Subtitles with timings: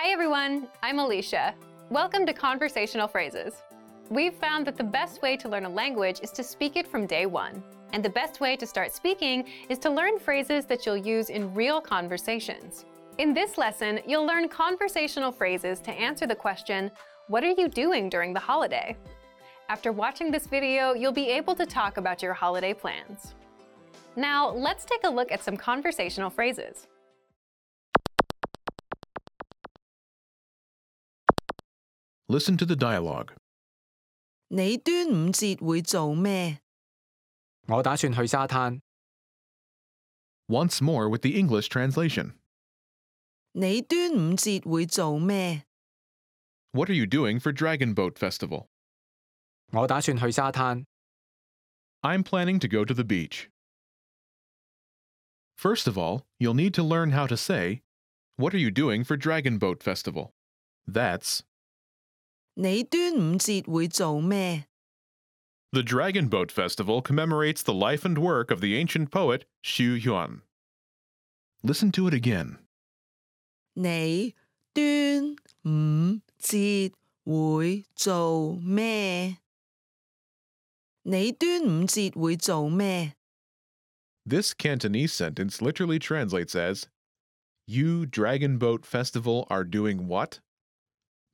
[0.00, 1.56] Hi everyone, I'm Alicia.
[1.90, 3.64] Welcome to Conversational Phrases.
[4.10, 7.04] We've found that the best way to learn a language is to speak it from
[7.04, 7.60] day one.
[7.92, 11.52] And the best way to start speaking is to learn phrases that you'll use in
[11.52, 12.84] real conversations.
[13.18, 16.92] In this lesson, you'll learn conversational phrases to answer the question,
[17.26, 18.96] What are you doing during the holiday?
[19.68, 23.34] After watching this video, you'll be able to talk about your holiday plans.
[24.14, 26.86] Now, let's take a look at some conversational phrases.
[32.27, 33.33] Listen to the dialogue.
[34.47, 36.59] 你端午节会做咩？
[37.67, 38.81] 我打算去沙滩。
[40.47, 42.33] Once more with the English translation.
[43.53, 45.63] 你端午节会做咩？
[46.71, 48.67] What are you doing for Dragon Boat Festival?
[49.71, 50.85] 我打算去沙滩。
[52.01, 53.49] I'm planning to go to the beach.
[55.55, 57.81] First of all, you'll need to learn how to say,
[58.35, 60.33] What are you doing for Dragon Boat Festival?
[60.87, 61.43] That's,
[62.60, 64.66] 你端午節會做咩
[65.70, 70.42] ？The Dragon Boat Festival commemorates the life and work of the ancient poet Qu Yuan.
[71.62, 72.58] Listen to it again.
[73.74, 74.34] 你
[74.74, 79.36] 端午節會做咩？
[81.02, 83.14] 你端午節會做咩
[84.26, 86.88] ？This Cantonese sentence literally translates as
[87.66, 90.40] You Dragon Boat Festival are doing what?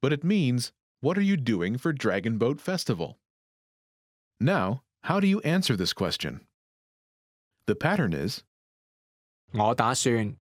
[0.03, 3.18] But it means What are you doing for Dragon Boat Festival?
[4.40, 6.42] Now, how do you answer this question?
[7.68, 8.44] The pattern is
[9.54, 10.38] 我打算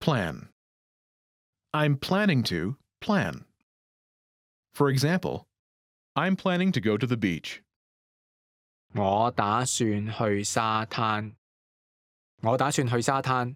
[0.00, 0.48] plan.
[1.72, 3.44] I'm planning to plan.
[4.74, 5.46] For example,
[6.16, 7.62] I'm planning to go to the beach.
[8.94, 11.34] 我打算去沙滩。
[12.42, 13.54] 我打算去沙滩。